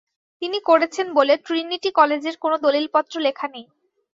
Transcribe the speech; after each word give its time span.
তিনি 0.41 0.57
করেছেন 0.69 1.07
বলে 1.17 1.33
ট্রিনিটি 1.45 1.89
কলেজের 1.99 2.35
কোন 2.37 2.51
দলিলপত্র 2.65 3.13
লেখা 3.27 3.47
নেই। 3.47 3.65